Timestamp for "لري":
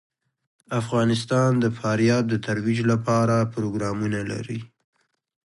4.31-4.59